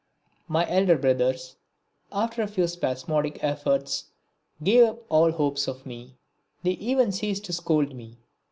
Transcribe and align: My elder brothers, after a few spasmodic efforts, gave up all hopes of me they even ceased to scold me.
My 0.47 0.67
elder 0.67 0.97
brothers, 0.97 1.57
after 2.11 2.41
a 2.41 2.47
few 2.47 2.65
spasmodic 2.65 3.37
efforts, 3.43 4.05
gave 4.63 4.83
up 4.83 5.03
all 5.09 5.31
hopes 5.31 5.67
of 5.67 5.85
me 5.85 6.15
they 6.63 6.71
even 6.71 7.11
ceased 7.11 7.45
to 7.45 7.53
scold 7.53 7.93
me. 7.93 8.17